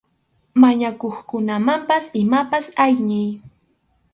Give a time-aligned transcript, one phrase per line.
[0.61, 3.29] Mañakuqkunamanpas imapas ayniy.